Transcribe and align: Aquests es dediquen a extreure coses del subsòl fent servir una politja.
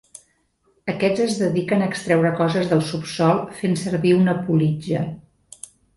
Aquests 0.93 1.21
es 1.25 1.35
dediquen 1.41 1.83
a 1.83 1.89
extreure 1.93 2.31
coses 2.39 2.71
del 2.71 2.81
subsòl 2.93 3.45
fent 3.61 3.77
servir 3.83 4.15
una 4.23 4.37
politja. 4.49 5.05